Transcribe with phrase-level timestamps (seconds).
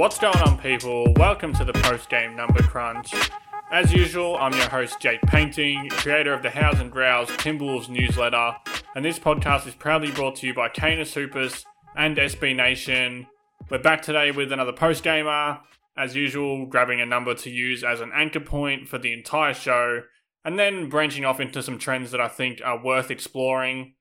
[0.00, 1.12] What's going on, people?
[1.16, 3.12] Welcome to the post game number crunch.
[3.70, 8.56] As usual, I'm your host, Jake Painting, creator of the Howls and Growls Timberwolves newsletter,
[8.96, 13.26] and this podcast is proudly brought to you by Canis Hoopus and SB Nation.
[13.68, 15.60] We're back today with another post gamer,
[15.98, 20.04] as usual, grabbing a number to use as an anchor point for the entire show,
[20.46, 23.96] and then branching off into some trends that I think are worth exploring.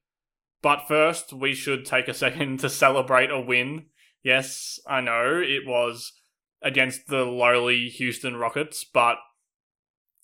[0.61, 3.87] But first, we should take a second to celebrate a win.
[4.23, 6.13] Yes, I know it was
[6.61, 9.17] against the lowly Houston Rockets, but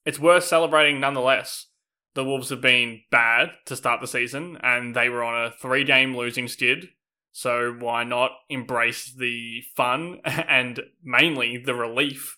[0.05, 1.67] it's worth celebrating nonetheless.
[2.13, 5.83] The Wolves have been bad to start the season, and they were on a three
[5.83, 6.89] game losing skid.
[7.31, 12.38] So why not embrace the fun and mainly the relief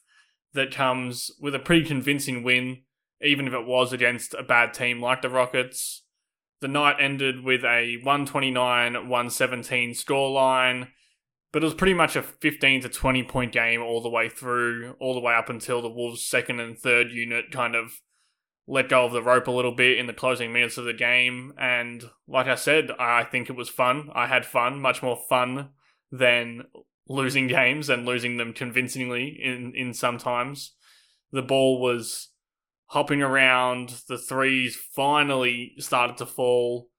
[0.53, 2.81] that comes with a pretty convincing win,
[3.21, 6.03] even if it was against a bad team like the Rockets.
[6.61, 10.87] The night ended with a 129 117 scoreline
[11.51, 14.95] but it was pretty much a 15 to 20 point game all the way through,
[14.99, 18.01] all the way up until the Wolves' second and third unit kind of
[18.67, 21.53] let go of the rope a little bit in the closing minutes of the game.
[21.57, 24.09] And like I said, I think it was fun.
[24.13, 25.69] I had fun, much more fun
[26.11, 26.63] than
[27.07, 30.73] losing games and losing them convincingly in, in sometimes.
[31.31, 32.29] The ball was
[32.87, 36.89] hopping around, the threes finally started to fall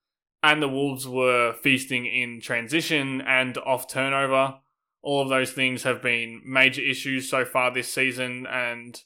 [0.43, 4.59] and the Wolves were feasting in transition and off turnover.
[5.03, 9.01] All of those things have been major issues so far this season, and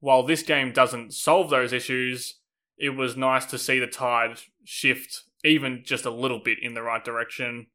[0.00, 2.40] while this game doesn't solve those issues,
[2.76, 6.82] it was nice to see the tide shift even just a little bit in the
[6.82, 7.66] right direction.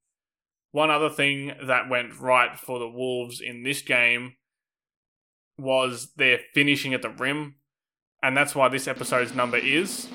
[0.71, 4.33] One other thing that went right for the Wolves in this game
[5.57, 7.55] was their finishing at the rim,
[8.23, 10.07] and that's why this episode's number is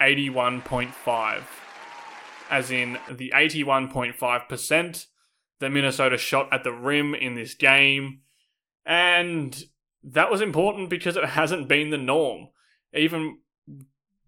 [0.00, 1.42] 81.5
[2.50, 5.06] as in the 81.5%
[5.60, 8.20] that Minnesota shot at the rim in this game.
[8.86, 9.64] And
[10.02, 12.48] that was important because it hasn't been the norm.
[12.94, 13.38] Even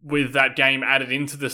[0.03, 1.51] with that game added into the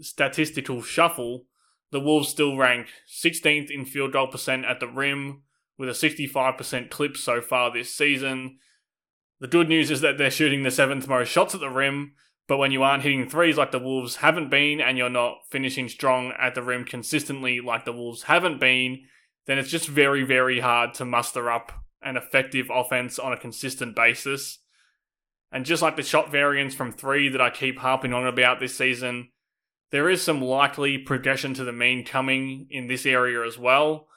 [0.00, 1.46] statistical shuffle,
[1.90, 5.42] the Wolves still rank 16th in field goal percent at the rim
[5.76, 8.58] with a 65% clip so far this season.
[9.40, 12.12] The good news is that they're shooting the seventh most shots at the rim,
[12.50, 15.88] but when you aren't hitting threes like the Wolves haven't been, and you're not finishing
[15.88, 19.04] strong at the rim consistently like the Wolves haven't been,
[19.46, 21.70] then it's just very, very hard to muster up
[22.02, 24.58] an effective offense on a consistent basis.
[25.52, 28.76] And just like the shot variance from three that I keep harping on about this
[28.76, 29.28] season,
[29.92, 34.08] there is some likely progression to the mean coming in this area as well.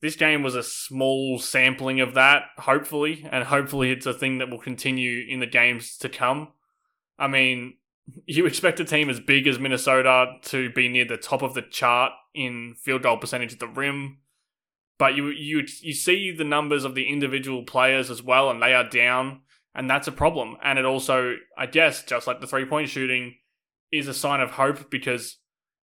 [0.00, 4.48] This game was a small sampling of that, hopefully, and hopefully it's a thing that
[4.48, 6.52] will continue in the games to come.
[7.18, 7.74] I mean,
[8.26, 11.62] you expect a team as big as Minnesota to be near the top of the
[11.62, 14.18] chart in field goal percentage at the rim,
[14.98, 18.74] but you you you see the numbers of the individual players as well, and they
[18.74, 19.40] are down,
[19.74, 20.56] and that's a problem.
[20.62, 23.34] And it also, I guess, just like the three point shooting,
[23.92, 25.38] is a sign of hope because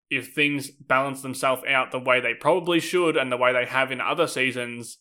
[0.09, 3.91] if things balance themselves out the way they probably should and the way they have
[3.91, 5.00] in other seasons,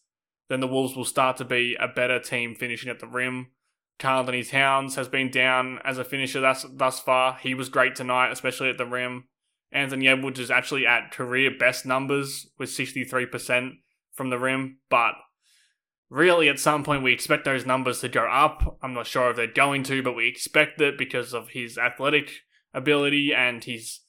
[0.49, 3.49] then the Wolves will start to be a better team finishing at the rim.
[3.99, 7.39] Karl-Anthony Towns has been down as a finisher thus, thus far.
[7.41, 9.29] He was great tonight, especially at the rim.
[9.73, 13.73] Anthony Edwards is actually at career best numbers with 63%
[14.13, 15.15] from the rim, but
[16.09, 18.79] really at some point we expect those numbers to go up.
[18.83, 22.31] I'm not sure if they're going to, but we expect it because of his athletic
[22.73, 24.01] ability and his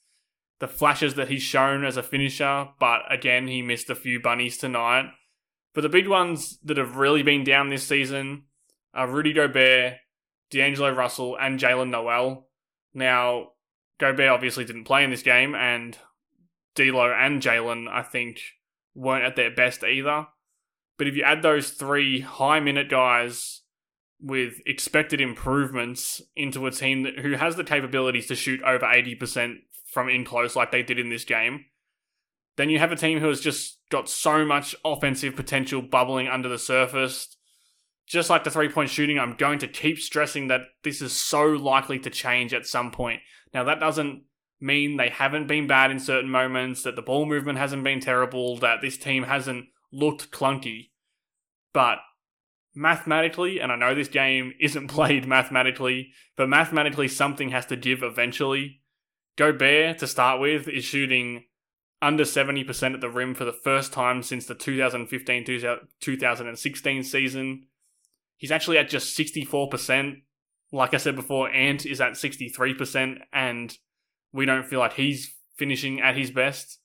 [0.60, 4.58] the flashes that he's shown as a finisher, but again, he missed a few bunnies
[4.58, 5.06] tonight.
[5.74, 8.44] But the big ones that have really been down this season
[8.98, 9.96] uh, Rudy Gobert,
[10.52, 12.48] D'Angelo Russell, and Jaylen Nowell.
[12.94, 13.50] Now,
[14.00, 15.98] Gobert obviously didn't play in this game, and
[16.76, 18.42] D'Lo and Jalen, I think,
[18.94, 20.28] weren't at their best either.
[20.98, 23.62] But if you add those three high minute guys
[24.22, 29.58] with expected improvements into a team that, who has the capabilities to shoot over 80%
[29.92, 31.66] from in close like they did in this game,
[32.58, 36.48] then you have a team who has just got so much offensive potential bubbling under
[36.48, 37.36] the surface.
[38.08, 41.44] Just like the three point shooting, I'm going to keep stressing that this is so
[41.46, 43.22] likely to change at some point.
[43.54, 44.24] Now, that doesn't
[44.60, 48.58] mean they haven't been bad in certain moments, that the ball movement hasn't been terrible,
[48.58, 50.92] that this team hasn't looked clunky.
[51.74, 52.00] But
[52.76, 58.04] mathematically, and I know this game isn't played mathematically, but mathematically something has to give
[58.04, 58.82] eventually.
[59.38, 61.46] Gobert, to start with, is shooting
[62.02, 65.46] under 70% at the rim for the first time since the 2015
[66.00, 67.68] 2016 season.
[68.38, 70.22] He's actually at just 64%.
[70.72, 73.78] Like I said before, Ant is at 63%, and
[74.34, 76.80] we don't feel like he's finishing at his best.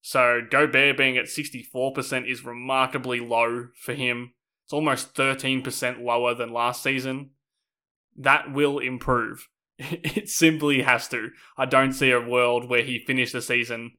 [0.00, 4.34] So Gobert being at 64% is remarkably low for him.
[4.64, 7.30] It's almost 13% lower than last season.
[8.16, 9.48] That will improve.
[9.78, 11.30] It simply has to.
[11.56, 13.92] I don't see a world where he finished the season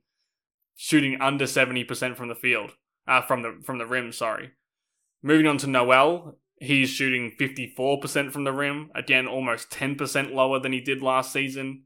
[0.76, 2.72] shooting under 70% from the field.
[3.08, 4.52] Uh, from the from the rim, sorry.
[5.22, 8.90] Moving on to Nowell, he's shooting 54% from the rim.
[8.96, 11.84] Again, almost 10% lower than he did last season.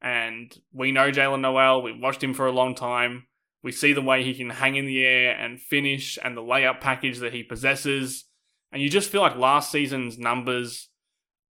[0.00, 1.82] And we know Jaylen Nowell.
[1.82, 3.26] we've watched him for a long time.
[3.62, 6.80] We see the way he can hang in the air and finish and the layup
[6.80, 8.26] package that he possesses.
[8.70, 10.90] And you just feel like last season's numbers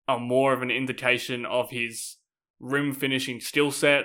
[0.07, 2.17] are more of an indication of his
[2.61, 4.05] rim finishing skill set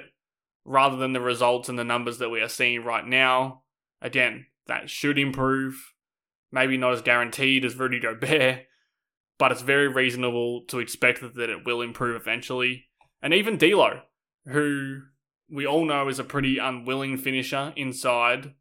[0.65, 3.63] rather than the results and the numbers that we are seeing right now.
[4.01, 5.93] Again, that should improve.
[6.51, 8.65] Maybe not as guaranteed as Rudy Gobert,
[9.37, 12.87] but it's very reasonable to expect that it will improve eventually.
[13.21, 14.01] And even D'Lo,
[14.45, 15.01] who
[15.49, 18.53] we all know is a pretty unwilling finisher inside,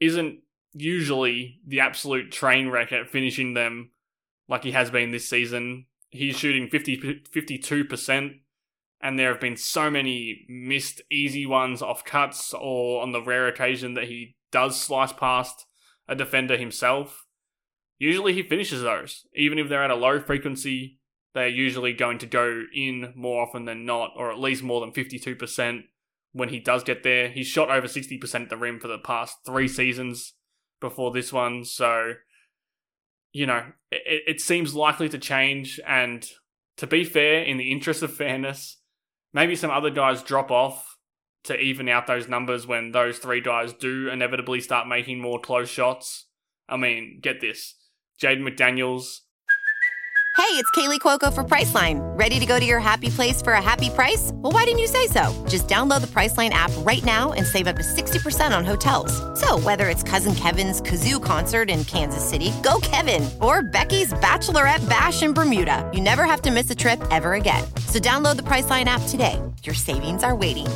[0.00, 0.40] isn't
[0.72, 3.90] usually the absolute train wreck at finishing them
[4.48, 5.86] like he has been this season.
[6.10, 8.40] He's shooting 50, 52%,
[9.00, 13.48] and there have been so many missed easy ones off cuts or on the rare
[13.48, 15.66] occasion that he does slice past
[16.08, 17.26] a defender himself.
[17.98, 20.98] Usually he finishes those, even if they're at a low frequency
[21.34, 24.92] they're usually going to go in more often than not, or at least more than
[24.92, 25.82] 52%
[26.32, 27.28] when he does get there.
[27.28, 30.34] He's shot over 60% at the rim for the past three seasons
[30.80, 32.14] before this one, so,
[33.32, 35.80] you know, it, it seems likely to change.
[35.86, 36.26] And
[36.76, 38.80] to be fair, in the interest of fairness,
[39.32, 40.97] maybe some other guys drop off
[41.44, 45.68] to even out those numbers when those three guys do inevitably start making more close
[45.68, 46.26] shots.
[46.68, 47.74] I mean, get this.
[48.20, 49.20] Jaden McDaniels
[50.38, 51.98] Hey, it's Kaley Cuoco for Priceline.
[52.16, 54.30] Ready to go to your happy place for a happy price?
[54.34, 55.34] Well, why didn't you say so?
[55.48, 59.12] Just download the Priceline app right now and save up to 60% on hotels.
[59.38, 64.88] So, whether it's Cousin Kevin's Kazoo concert in Kansas City, go Kevin, or Becky's Bachelorette
[64.88, 67.64] Bash in Bermuda, you never have to miss a trip ever again.
[67.86, 69.42] So, download the Priceline app today.
[69.64, 70.68] Your savings are waiting.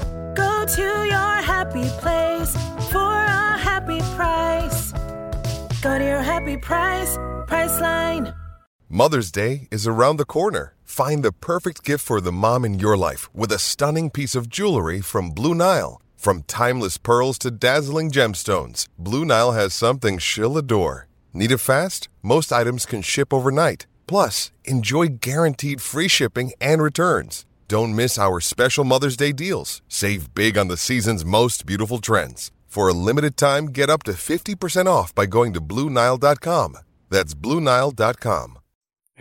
[0.77, 2.53] To your happy place
[2.91, 4.93] for a happy price.
[5.83, 8.35] Go to your happy price, Priceline.
[8.89, 10.75] Mother's Day is around the corner.
[10.83, 14.49] Find the perfect gift for the mom in your life with a stunning piece of
[14.49, 16.01] jewelry from Blue Nile.
[16.17, 21.07] From timeless pearls to dazzling gemstones, Blue Nile has something she'll adore.
[21.35, 22.09] Need it fast?
[22.23, 23.87] Most items can ship overnight.
[24.07, 27.45] Plus, enjoy guaranteed free shipping and returns.
[27.73, 29.81] Don't miss our special Mother's Day deals.
[29.89, 32.51] Save big on the season's most beautiful trends.
[32.67, 36.77] For a limited time, get up to 50% off by going to BlueNile.com.
[37.09, 38.59] That's BlueNile.com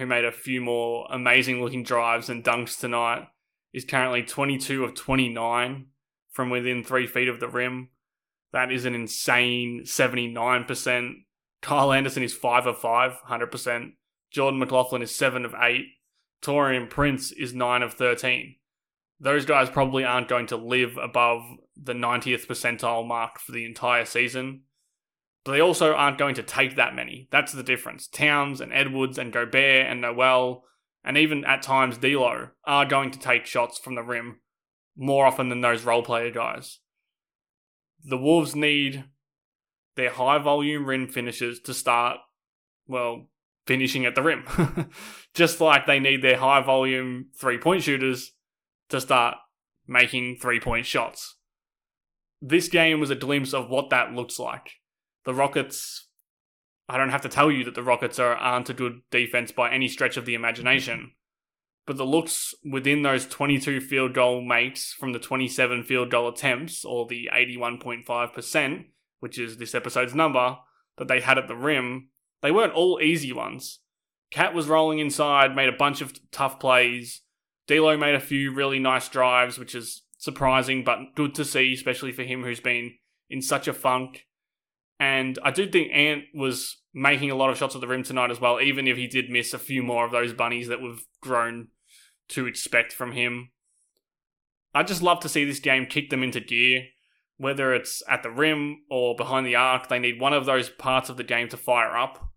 [0.02, 3.28] who made a few more amazing looking drives and dunks tonight,
[3.72, 5.86] is currently 22 of 29
[6.32, 7.90] from within three feet of the rim.
[8.52, 11.14] That is an insane 79%.
[11.62, 13.92] Kyle Anderson is 5 of 5, 100%.
[14.32, 15.86] Jordan McLaughlin is 7 of 8.
[16.42, 18.56] Taurean Prince is 9 of 13.
[19.20, 21.44] Those guys probably aren't going to live above
[21.76, 24.64] the 90th percentile mark for the entire season
[25.44, 27.28] but they also aren't going to take that many.
[27.32, 28.08] That's the difference.
[28.08, 30.64] Towns and Edwards and Gobert and Nowell
[31.04, 34.40] and even at times D'Lo are going to take shots from the rim
[34.96, 36.80] more often than those role player guys.
[38.04, 39.06] The Wolves need
[39.96, 42.18] their high volume rim finishes to start,
[42.88, 43.28] well,
[43.72, 44.44] finishing at the rim.
[45.34, 48.34] Just like they need their high volume three point shooters
[48.90, 49.38] to start
[49.88, 51.38] making three point shots.
[52.42, 54.72] This game was a glimpse of what that looks like
[55.24, 56.10] the Rockets.
[56.90, 59.72] I don't have to tell you that the Rockets are, aren't a good defense by
[59.72, 61.14] any stretch of the imagination.
[61.86, 66.84] But the looks within those 22 field goal makes from the 27 field goal attempts,
[66.84, 68.86] or the 81.5%,
[69.20, 70.58] which is this episode's number,
[70.98, 72.10] that they had at the rim,
[72.42, 73.80] they weren't all easy ones.
[74.32, 77.22] KAT was rolling inside, made a bunch of tough plays.
[77.68, 82.12] D'Lo made a few really nice drives, which is surprising but good to see, especially
[82.12, 82.94] for him who's been
[83.30, 84.26] in such a funk.
[85.00, 88.32] And I do think Ant was making a lot of shots at the rim tonight
[88.32, 91.06] as well, even if he did miss a few more of those bunnies that we've
[91.22, 91.70] grown
[92.30, 93.50] to expect from him.
[94.74, 96.86] I just love to see this game kick them into gear.
[97.38, 101.10] Whether it's at the rim or behind the arc, they need one of those parts
[101.10, 102.31] of the game to fire up.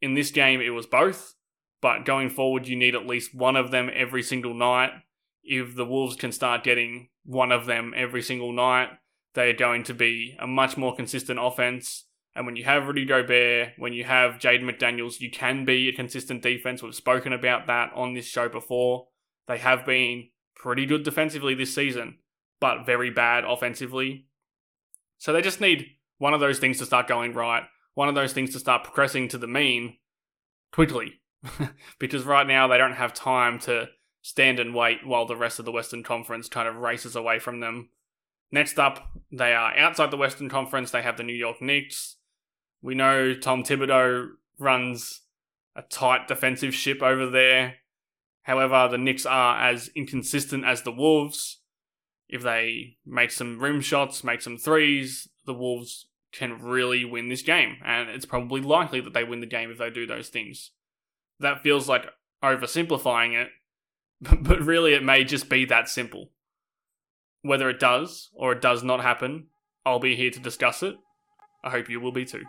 [0.00, 1.34] In this game, it was both,
[1.80, 4.90] but going forward, you need at least one of them every single night.
[5.42, 8.88] If the Wolves can start getting one of them every single night,
[9.34, 12.06] they are going to be a much more consistent offense.
[12.34, 15.92] And when you have Rudy Gobert, when you have Jaden McDaniels, you can be a
[15.92, 16.82] consistent defense.
[16.82, 19.08] We've spoken about that on this show before.
[19.48, 22.18] They have been pretty good defensively this season,
[22.60, 24.26] but very bad offensively.
[25.18, 25.86] So they just need
[26.18, 27.64] one of those things to start going right,
[28.00, 29.98] one of those things to start progressing to the mean
[30.72, 31.20] quickly.
[31.98, 33.90] because right now they don't have time to
[34.22, 37.60] stand and wait while the rest of the Western Conference kind of races away from
[37.60, 37.90] them.
[38.50, 40.90] Next up, they are outside the Western Conference.
[40.90, 42.16] They have the New York Knicks.
[42.80, 45.20] We know Tom Thibodeau runs
[45.76, 47.74] a tight defensive ship over there.
[48.44, 51.60] However, the Knicks are as inconsistent as the Wolves.
[52.30, 57.42] If they make some rim shots, make some threes, the Wolves can really win this
[57.42, 57.76] game.
[57.84, 60.70] And it's probably likely that they win the game if they do those things.
[61.38, 62.06] That feels like
[62.42, 63.48] oversimplifying it,
[64.40, 66.30] but really it may just be that simple.
[67.42, 69.46] Whether it does or it does not happen,
[69.84, 70.96] I'll be here to discuss it.
[71.64, 72.44] I hope you will be too.